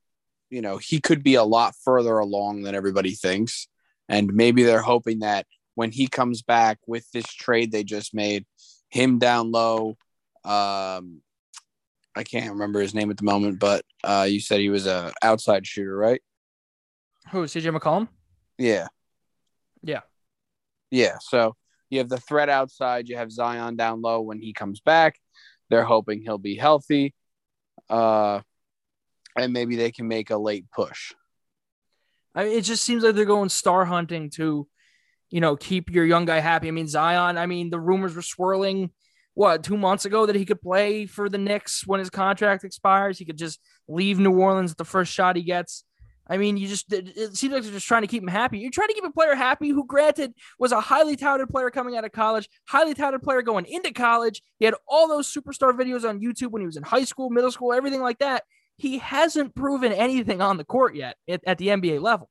[0.51, 3.69] you know, he could be a lot further along than everybody thinks.
[4.09, 8.45] And maybe they're hoping that when he comes back with this trade they just made,
[8.91, 9.97] him down low,
[10.45, 11.21] um,
[12.15, 15.13] I can't remember his name at the moment, but uh, you said he was a
[15.23, 16.23] outside shooter, right?
[17.31, 18.09] Who CJ McCollum?
[18.59, 18.87] Yeah.
[19.83, 20.01] Yeah.
[20.91, 21.19] Yeah.
[21.21, 21.57] So
[21.91, 23.09] you have the threat outside.
[23.09, 25.19] You have Zion down low when he comes back.
[25.69, 27.15] They're hoping he'll be healthy.
[27.91, 28.41] Uh,
[29.37, 31.13] and maybe they can make a late push.
[32.35, 34.67] I mean, it just seems like they're going star hunting to,
[35.31, 36.69] you know, keep your young guy happy.
[36.69, 37.39] I mean, Zion.
[37.39, 38.91] I mean, the rumors were swirling.
[39.35, 43.19] What two months ago that he could play for the Knicks when his contract expires?
[43.19, 45.85] He could just leave New Orleans at the first shot he gets.
[46.29, 48.59] I mean, you just it, seems like they're just trying to keep him happy.
[48.59, 51.97] You're trying to keep a player happy who, granted, was a highly touted player coming
[51.97, 54.43] out of college, highly touted player going into college.
[54.59, 57.53] He had all those superstar videos on YouTube when he was in high school, middle
[57.53, 58.43] school, everything like that.
[58.77, 62.29] He hasn't proven anything on the court yet at, at the NBA level.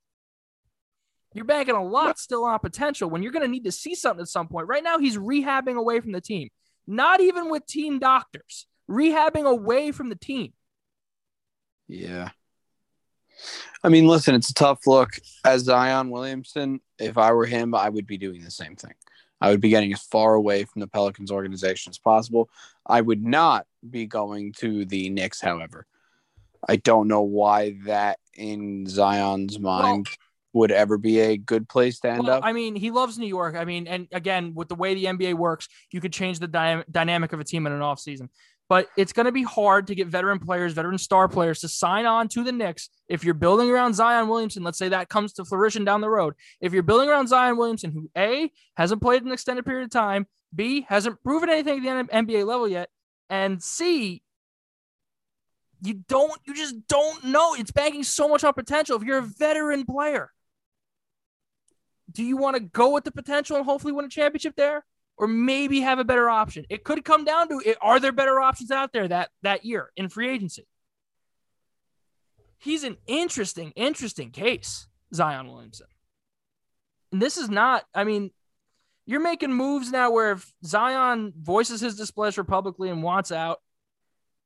[1.35, 4.21] You're banking a lot still on potential when you're going to need to see something
[4.21, 4.69] at some point.
[4.69, 6.47] Right now, he's rehabbing away from the team,
[6.87, 10.53] not even with team doctors, rehabbing away from the team.
[11.89, 12.29] Yeah.
[13.83, 15.19] I mean, listen, it's a tough look.
[15.43, 18.93] As Zion Williamson, if I were him, I would be doing the same thing.
[19.41, 22.49] I would be getting as far away from the Pelicans organization as possible.
[22.85, 25.85] I would not be going to the Knicks, however.
[26.65, 30.07] I don't know why that in Zion's mind
[30.55, 32.45] would ever be a good place to end Well, up.
[32.45, 33.55] I mean, he loves New York.
[33.57, 36.83] I mean, and again, with the way the NBA works, you could change the dy-
[36.89, 38.29] dynamic of a team in an offseason.
[38.69, 42.05] But it's going to be hard to get veteran players, veteran star players to sign
[42.05, 42.89] on to the Knicks.
[43.09, 46.35] If you're building around Zion Williamson, let's say that comes to fruition down the road.
[46.61, 50.25] If you're building around Zion Williamson, who A, hasn't played an extended period of time,
[50.55, 52.89] B, hasn't proven anything at the NBA level yet,
[53.29, 54.23] and C,
[55.81, 57.55] you don't, you just don't know.
[57.55, 58.95] It's banking so much on potential.
[58.95, 60.31] If you're a veteran player,
[62.15, 64.85] do you want to go with the potential and hopefully win a championship there?
[65.17, 66.65] Or maybe have a better option.
[66.69, 69.91] It could come down to it, are there better options out there that that year
[69.95, 70.67] in free agency?
[72.57, 75.87] He's an interesting, interesting case, Zion Williamson.
[77.11, 78.31] And this is not, I mean,
[79.05, 83.61] you're making moves now where if Zion voices his displeasure publicly and wants out,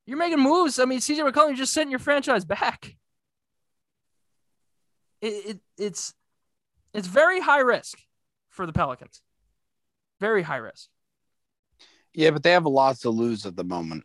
[0.06, 0.78] you're making moves.
[0.78, 2.94] I mean, CJ McCollum, you're just sent your franchise back.
[5.20, 6.14] It, it, it's
[6.94, 7.98] it's very high risk
[8.48, 9.22] for the Pelicans.
[10.20, 10.88] Very high risk.
[12.12, 14.04] Yeah, but they have a lot to lose at the moment.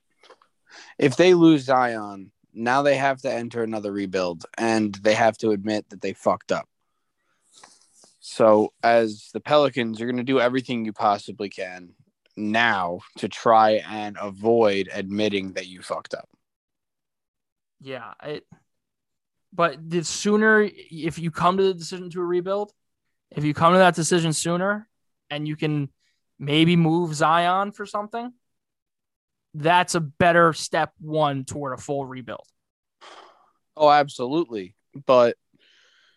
[0.97, 5.51] If they lose Zion, now they have to enter another rebuild and they have to
[5.51, 6.67] admit that they fucked up.
[8.19, 11.93] So, as the Pelicans, you're going to do everything you possibly can
[12.35, 16.27] now to try and avoid admitting that you fucked up.
[17.79, 18.45] Yeah, it.
[19.55, 22.73] But the sooner, if you come to the decision to a rebuild,
[23.31, 24.89] if you come to that decision sooner,
[25.29, 25.89] and you can
[26.37, 28.33] maybe move Zion for something,
[29.53, 32.45] that's a better step one toward a full rebuild.
[33.77, 34.75] Oh, absolutely.
[35.05, 35.37] But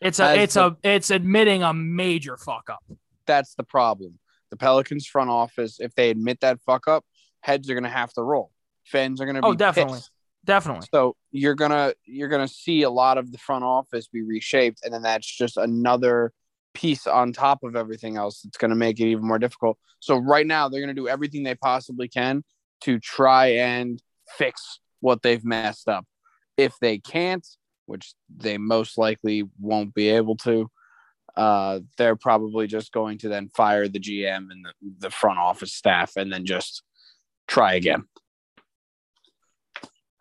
[0.00, 2.82] it's a it's the- a it's admitting a major fuck up.
[3.26, 4.18] that's the problem.
[4.50, 7.04] The Pelicans front office, if they admit that fuck up,
[7.42, 8.50] heads are going to have to roll.
[8.84, 9.98] Fans are going to oh, be Oh, definitely.
[9.98, 10.10] pissed.
[10.48, 10.88] Definitely.
[10.94, 14.94] So you're gonna you're gonna see a lot of the front office be reshaped, and
[14.94, 16.32] then that's just another
[16.72, 19.76] piece on top of everything else that's gonna make it even more difficult.
[20.00, 22.44] So right now they're gonna do everything they possibly can
[22.80, 24.02] to try and
[24.38, 26.06] fix what they've messed up.
[26.56, 27.46] If they can't,
[27.84, 30.70] which they most likely won't be able to,
[31.36, 35.74] uh, they're probably just going to then fire the GM and the, the front office
[35.74, 36.82] staff and then just
[37.46, 38.04] try again.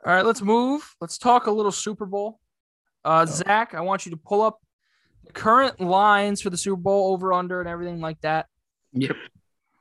[0.08, 0.96] All right, let's move.
[1.02, 2.39] Let's talk a little Super Bowl.
[3.04, 4.62] Uh, Zach, I want you to pull up
[5.26, 8.46] the current lines for the Super Bowl over under and everything like that.
[8.93, 9.17] Yep.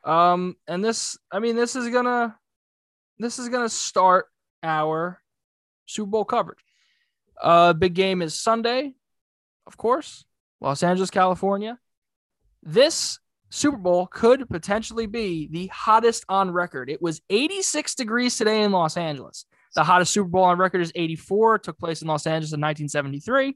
[0.03, 2.37] Um, and this, I mean, this is gonna,
[3.21, 4.27] this is gonna start
[4.65, 5.23] our
[5.87, 6.59] Super Bowl coverage.
[7.41, 8.95] Uh, big game is Sunday,
[9.69, 10.25] of course,
[10.61, 11.79] Los Angeles, California.
[12.65, 16.91] This Super Bowl could potentially be the hottest on record.
[16.91, 19.47] It was 86 degrees today in Los Angeles.
[19.77, 21.59] The hottest Super Bowl on record is 84.
[21.61, 23.55] Took place in Los Angeles in 1973.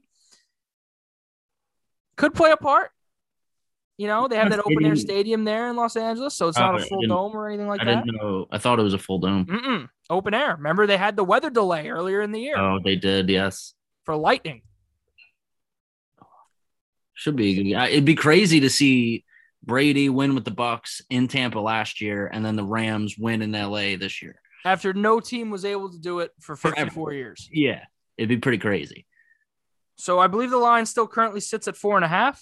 [2.15, 2.91] Could play a part.
[3.97, 6.61] You know, they have that open air Stadium- there in Los Angeles, so it's Oh,
[6.61, 8.05] not a full dome or anything like I that.
[8.05, 8.47] didn't know.
[8.51, 9.45] I thought it was a full dome.
[9.45, 9.89] Mm-mm.
[10.09, 10.55] Open air.
[10.55, 13.29] Remember, they had the weather delay earlier in the year Oh, they did.
[13.29, 13.73] Yes.
[14.05, 14.61] for lightning.
[17.13, 17.75] Should be.
[17.75, 19.23] uh, It'd be crazy to see
[19.63, 23.51] Brady win with the Bucks in Tampa last year, and then the Rams win in
[23.51, 24.40] LA this year.
[24.65, 26.81] After no team was able to do it for Forever.
[26.81, 27.49] 54 years.
[27.51, 27.83] Yeah,
[28.17, 29.05] it'd be pretty crazy.
[29.95, 32.41] So I believe the line still currently sits at four and a half.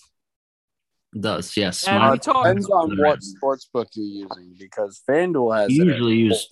[1.14, 1.88] It does yes.
[1.88, 2.22] And Smart.
[2.22, 3.34] talk- Depends on what Rams.
[3.38, 6.48] sports book you're using because FanDuel has We usually use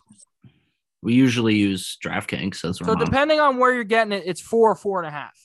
[1.03, 4.75] we usually use DraftKings as So depending on where you're getting it, it's four or
[4.75, 5.37] four and a half,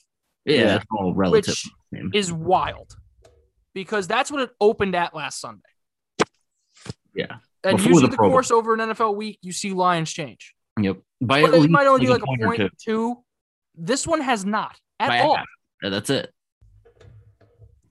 [0.45, 0.65] Yeah, Yeah.
[0.65, 1.55] that's all relative.
[1.91, 2.95] which is wild
[3.75, 5.61] because that's what it opened at last Sunday.
[7.15, 7.37] Yeah.
[7.63, 10.53] And Before usually the the, course over an NFL week, you see lines change.
[10.79, 10.97] Yep.
[11.21, 13.23] By But at it might only be like a point or point two.
[13.75, 15.35] This one has not at By all.
[15.37, 15.45] half.
[15.81, 16.31] Yeah, that's it.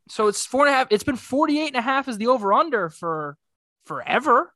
[0.09, 0.89] So it's four and a half.
[0.91, 3.37] It's been 48 and a half as the over under for
[3.87, 4.53] forever.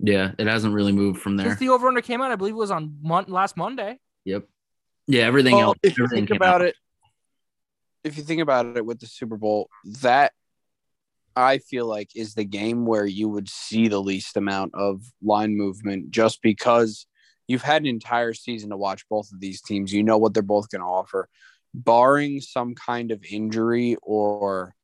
[0.00, 1.46] Yeah, it hasn't really moved from there.
[1.46, 4.00] Since the over under came out, I believe it was on mon- last Monday.
[4.24, 4.46] Yep.
[5.06, 5.78] Yeah, everything Well, else.
[5.84, 6.68] if you think about out.
[6.68, 6.76] it,
[8.02, 9.68] if you think about it with the Super Bowl,
[10.00, 10.32] that
[11.36, 15.56] I feel like is the game where you would see the least amount of line
[15.56, 17.06] movement just because
[17.48, 19.92] you've had an entire season to watch both of these teams.
[19.92, 21.28] You know what they're both going to offer.
[21.74, 24.74] Barring some kind of injury or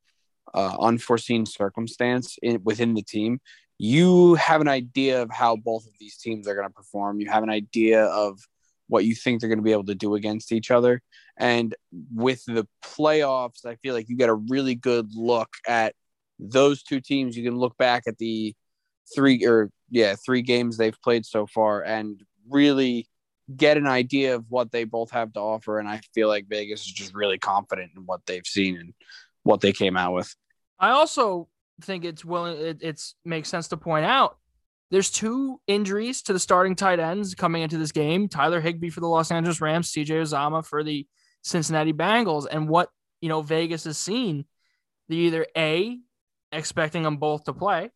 [0.55, 3.41] uh, unforeseen circumstance in, within the team,
[3.79, 7.21] you have an idea of how both of these teams are going to perform.
[7.21, 8.41] You have an idea of
[8.89, 11.01] what you think they're going to be able to do against each other.
[11.39, 11.75] And
[12.13, 15.95] with the playoffs, I feel like you get a really good look at
[16.39, 17.37] those two teams.
[17.37, 18.55] You can look back at the
[19.15, 23.09] three or yeah, three games they've played so far and really
[23.55, 25.79] get an idea of what they both have to offer.
[25.79, 28.95] And I feel like Vegas is just really confident in what they've seen and
[29.43, 30.35] what they came out with.
[30.79, 31.49] I also
[31.83, 32.59] think it's willing.
[32.59, 34.39] It, it's makes sense to point out.
[34.91, 38.29] There's two injuries to the starting tight ends coming into this game.
[38.29, 41.07] Tyler Higbee for the Los Angeles Rams, CJ Uzomah for the
[41.43, 42.47] Cincinnati Bengals.
[42.51, 44.45] And what you know Vegas has seen,
[45.09, 45.99] they either a
[46.53, 47.91] expecting them both to play,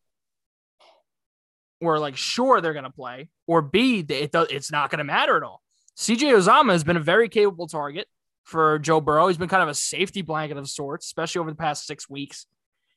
[1.81, 5.43] or like sure they're gonna play, or b it does it's not gonna matter at
[5.43, 5.61] all.
[5.97, 8.07] CJ Uzomah has been a very capable target
[8.43, 9.27] for Joe Burrow.
[9.27, 12.45] He's been kind of a safety blanket of sorts, especially over the past six weeks.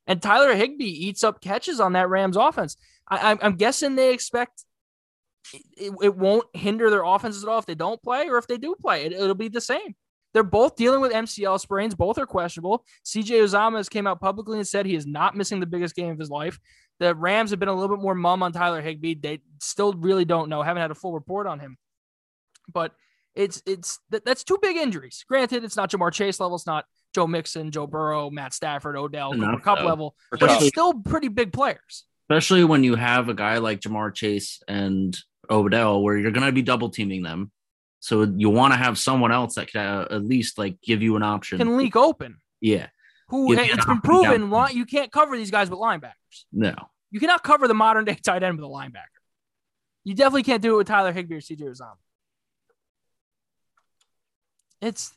[0.07, 2.77] And Tyler Higbee eats up catches on that Rams offense.
[3.09, 4.65] I, I'm, I'm guessing they expect
[5.77, 8.59] it, it won't hinder their offenses at all if they don't play or if they
[8.59, 9.05] do play.
[9.05, 9.95] It, it'll be the same.
[10.37, 11.95] They're both dealing with MCL sprains.
[11.95, 12.85] Both are questionable.
[13.07, 16.11] CJ Uzomah has came out publicly and said he is not missing the biggest game
[16.11, 16.61] of his life.
[17.01, 19.15] The Rams have been a little bit more mum on Tyler Higbee.
[19.15, 20.61] They still really don't know.
[20.61, 21.79] Haven't had a full report on him,
[22.71, 22.93] but
[23.35, 25.25] it's it's that's two big injuries.
[25.27, 26.57] Granted, it's not Ja'Marr Chase level.
[26.57, 30.93] It's not Joe Mixon, Joe Burrow, Matt Stafford, Odell, Cooper Kupp level, but it's still
[30.93, 32.05] pretty big players.
[32.29, 35.17] Especially when you have a guy like Ja'Marr Chase and
[35.49, 37.51] Odell, where you're going to be double teaming them.
[38.01, 41.17] So you want to have someone else that can uh, at least like give you
[41.17, 41.59] an option.
[41.59, 42.39] Can leak open.
[42.61, 42.89] Yeah.
[43.29, 44.77] Who hey, it's been proven down.
[44.77, 46.45] you can't cover these guys with linebackers.
[46.53, 46.75] No.
[47.11, 49.03] You cannot cover the modern day tight end with a linebacker.
[50.05, 51.97] You definitely can't do it with Tyler Higbee or CJ Uzomah.
[54.81, 55.13] It's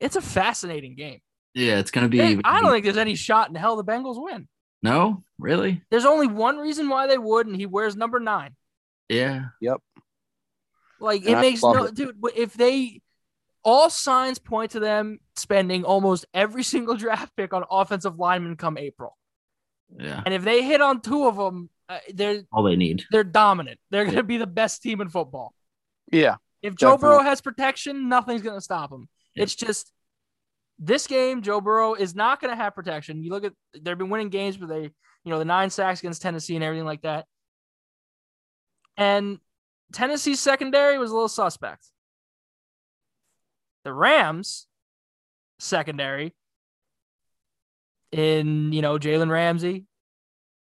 [0.00, 1.20] it's a fascinating game.
[1.54, 2.18] Yeah, it's gonna be.
[2.18, 4.48] Hey, I don't think there's any shot in hell the Bengals win.
[4.82, 5.82] No, really.
[5.90, 8.54] There's only one reason why they would, and he wears number nine.
[9.08, 9.46] Yeah.
[9.62, 9.80] Yep.
[11.04, 11.94] Like and it I makes no it.
[11.94, 12.16] dude.
[12.34, 13.02] If they
[13.62, 18.78] all signs point to them spending almost every single draft pick on offensive linemen come
[18.78, 19.16] April.
[19.98, 20.22] Yeah.
[20.24, 23.04] And if they hit on two of them, uh, they're all they need.
[23.10, 23.78] They're dominant.
[23.90, 25.54] They're going to be the best team in football.
[26.10, 26.36] Yeah.
[26.62, 27.18] If Joe definitely.
[27.18, 29.08] Burrow has protection, nothing's going to stop him.
[29.34, 29.42] Yeah.
[29.42, 29.92] It's just
[30.78, 33.22] this game, Joe Burrow is not going to have protection.
[33.22, 36.22] You look at they've been winning games, but they, you know, the nine sacks against
[36.22, 37.26] Tennessee and everything like that.
[38.96, 39.38] And
[39.92, 41.86] Tennessee's secondary was a little suspect.
[43.84, 44.66] The Rams
[45.58, 46.34] secondary
[48.10, 49.84] in, you know, Jalen Ramsey,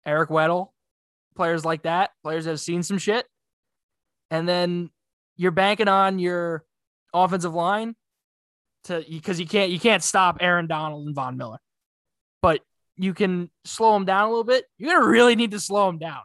[0.06, 0.70] Eric Weddle,
[1.36, 3.26] players like that, players that have seen some shit.
[4.32, 4.90] And then
[5.38, 6.66] you're banking on your
[7.14, 7.96] offensive line
[8.86, 11.60] to because you can't you can't stop Aaron Donald and Von Miller.
[12.42, 12.62] But
[12.98, 14.66] you can slow them down a little bit.
[14.78, 16.22] You're gonna really need to slow them down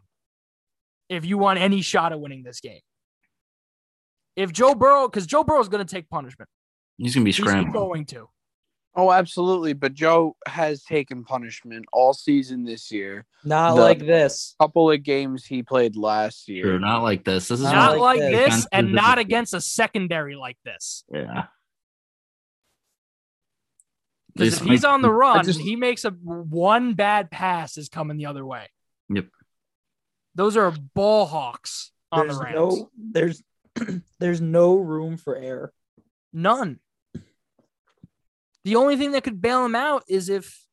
[1.08, 2.80] if you want any shot at winning this game.
[4.36, 6.48] If Joe Burrow, because Joe Burrow is going to take punishment.
[6.96, 7.66] He's going to be scrambling.
[7.66, 8.28] He's going to.
[8.96, 9.74] Oh, absolutely.
[9.74, 13.26] But Joe has taken punishment all season this year.
[13.44, 14.56] Not the like this.
[14.60, 16.64] Couple of games he played last year.
[16.64, 17.48] Sure, not like this.
[17.48, 21.04] This is not, not like, like this, and not against a secondary like this.
[21.12, 21.44] Yeah.
[24.34, 28.16] Because if he's on the run, just, he makes a one bad pass is coming
[28.16, 28.66] the other way.
[29.10, 29.26] Yep.
[30.38, 32.54] Those are ball hawks on there's the Rams.
[32.56, 33.42] No, there's
[34.20, 35.72] there's no room for error.
[36.32, 36.78] None.
[38.62, 40.64] The only thing that could bail him out is if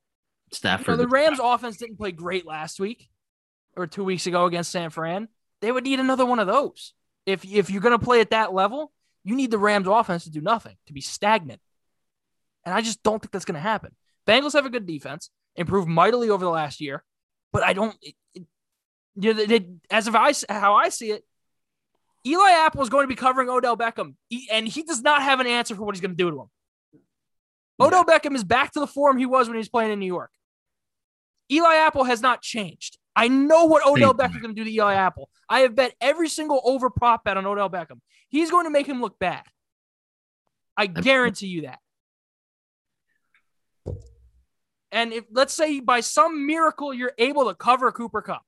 [0.52, 0.86] Stafford.
[0.88, 3.10] You know, the Rams offense didn't play great last week
[3.76, 5.30] or two weeks ago against San Fran.
[5.62, 6.94] They would need another one of those.
[7.26, 8.92] If if you're going to play at that level,
[9.24, 11.60] you need the Rams offense to do nothing, to be stagnant.
[12.66, 13.96] And I just don't think that's going to happen.
[14.28, 17.04] Bengals have a good defense, improved mightily over the last year,
[17.52, 17.96] but I don't.
[18.04, 18.44] It, it,
[19.16, 21.24] you know, they, as of I how I see it,
[22.26, 24.16] Eli Apple is going to be covering Odell Beckham,
[24.52, 26.48] and he does not have an answer for what he's going to do to him.
[27.80, 27.86] Yeah.
[27.86, 30.08] Odell Beckham is back to the form he was when he was playing in New
[30.08, 30.32] York.
[31.52, 32.98] Eli Apple has not changed.
[33.16, 35.30] I know what Odell Beckham is going to do to Eli Apple.
[35.48, 38.00] I have bet every single over prop bet on Odell Beckham.
[38.30, 39.44] He's going to make him look bad.
[40.76, 41.80] I guarantee you that.
[44.92, 48.42] And if let's say by some miracle you're able to cover Cooper Kupp,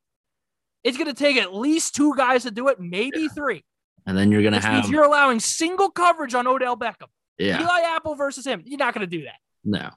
[0.84, 3.28] it's going to take at least two guys to do it, maybe yeah.
[3.36, 3.64] three.
[4.06, 7.08] And then you're going to have you're allowing single coverage on Odell Beckham.
[7.38, 7.62] Yeah.
[7.62, 8.64] Eli Apple versus him.
[8.66, 9.36] You're not going to do that.
[9.64, 9.90] No.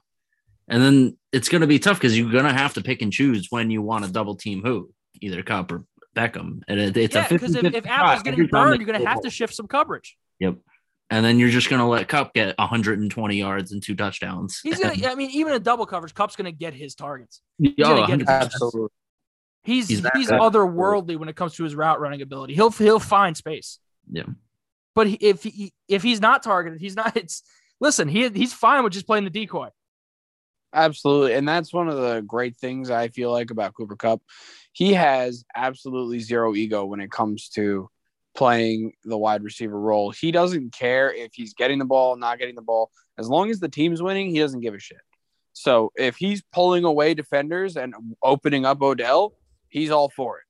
[0.67, 3.11] And then it's going to be tough because you're going to have to pick and
[3.11, 4.91] choose when you want to double team who,
[5.21, 6.61] either Kupp or Beckham.
[6.67, 9.21] And it, it's yeah, a because if, if Apple's getting burned, you're going to have
[9.21, 10.17] to shift some coverage.
[10.39, 10.57] Yep.
[11.09, 14.61] And then you're just going to let Kupp get 120 yards and two touchdowns.
[14.63, 17.41] He's going to, I mean, even a double coverage, Kupp's going to get his targets.
[17.57, 18.89] He's oh, get absolutely.
[19.63, 22.55] He's he's, he's otherworldly when it comes to his route running ability.
[22.55, 23.79] He'll he'll find space.
[24.11, 24.23] Yeah.
[24.95, 27.15] But if he, if he's not targeted, he's not.
[27.15, 27.43] It's
[27.79, 28.07] listen.
[28.07, 29.69] He he's fine with just playing the decoy.
[30.73, 34.21] Absolutely, and that's one of the great things I feel like about Cooper Kupp.
[34.71, 37.89] He has absolutely zero ego when it comes to
[38.35, 40.11] playing the wide receiver role.
[40.11, 42.89] He doesn't care if he's getting the ball, not getting the ball.
[43.17, 45.01] As long as the team's winning, he doesn't give a shit.
[45.53, 49.33] So if he's pulling away defenders and opening up Odell,
[49.71, 50.43] he's all for it.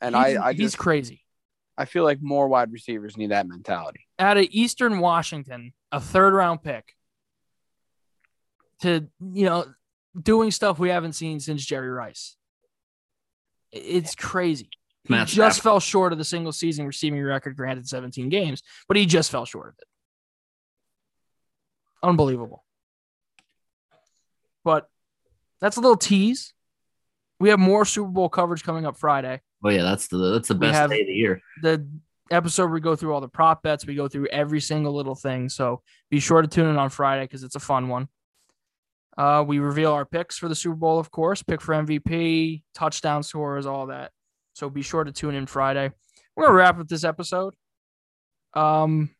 [0.00, 1.22] And he's, I, I he's just, crazy.
[1.76, 4.06] I feel like more wide receivers need that mentality.
[4.18, 6.94] Out of Eastern Washington, a third round pick
[8.80, 9.66] to, you know,
[10.20, 12.36] doing stuff we haven't seen since Jerry Rice.
[13.72, 14.70] It's crazy.
[15.04, 18.96] He Matt just fell short of the single season receiving record, granted 17 games, but
[18.96, 19.88] he just fell short of it.
[22.02, 22.64] Unbelievable.
[24.64, 24.88] But
[25.60, 26.54] that's a little tease
[27.38, 29.40] we have more Super Bowl coverage coming up Friday.
[29.64, 31.40] Oh yeah, that's the that's the best day of the year.
[31.62, 31.86] The
[32.30, 35.48] episode we go through all the prop bets, we go through every single little thing.
[35.48, 38.08] So be sure to tune in on Friday because it's a fun one.
[39.16, 43.22] Uh, we reveal our picks for the Super Bowl, of course, pick for MVP, touchdown
[43.22, 44.12] scores, all that.
[44.52, 45.90] So be sure to tune in Friday.
[46.34, 47.54] We're gonna wrap up this episode.
[48.54, 49.10] Um,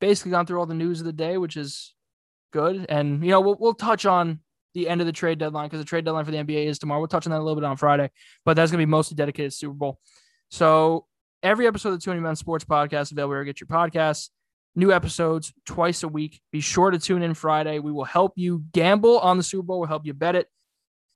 [0.00, 1.94] basically gone through all the news of the day, which is
[2.52, 4.40] good, and you know we'll we'll touch on
[4.74, 7.00] the end of the trade deadline because the trade deadline for the NBA is tomorrow.
[7.00, 8.10] We'll touch on that a little bit on Friday,
[8.44, 9.98] but that's gonna be mostly dedicated to Super Bowl.
[10.50, 11.06] So
[11.42, 14.30] every episode of the 20 Men Sports Podcast available where you get your podcasts.
[14.76, 16.40] New episodes twice a week.
[16.50, 17.78] Be sure to tune in Friday.
[17.78, 19.78] We will help you gamble on the Super Bowl.
[19.78, 20.48] We'll help you bet it.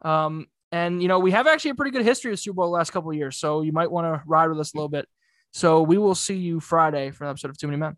[0.02, 2.72] Um, and you know we have actually a pretty good history of Super Bowl the
[2.72, 5.09] last couple of years, so you might want to ride with us a little bit.
[5.52, 7.96] So we will see you Friday for an episode of Too Many Men.